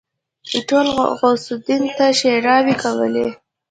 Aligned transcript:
ټولو 0.67 0.91
غوث 1.19 1.43
الدين 1.55 1.83
ته 1.97 2.05
ښېراوې 2.19 2.75
کولې. 2.83 3.27